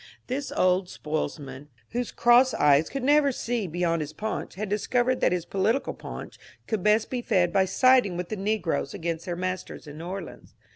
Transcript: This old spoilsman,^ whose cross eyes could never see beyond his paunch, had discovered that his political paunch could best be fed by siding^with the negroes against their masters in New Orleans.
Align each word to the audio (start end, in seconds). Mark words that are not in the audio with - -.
This 0.25 0.51
old 0.53 0.87
spoilsman,^ 0.89 1.67
whose 1.91 2.11
cross 2.11 2.55
eyes 2.55 2.89
could 2.89 3.03
never 3.03 3.31
see 3.31 3.67
beyond 3.67 4.01
his 4.01 4.13
paunch, 4.13 4.55
had 4.55 4.67
discovered 4.67 5.21
that 5.21 5.31
his 5.31 5.45
political 5.45 5.93
paunch 5.93 6.39
could 6.65 6.81
best 6.81 7.11
be 7.11 7.21
fed 7.21 7.53
by 7.53 7.65
siding^with 7.65 8.29
the 8.29 8.35
negroes 8.35 8.95
against 8.95 9.25
their 9.27 9.35
masters 9.35 9.85
in 9.85 9.99
New 9.99 10.05
Orleans. 10.07 10.55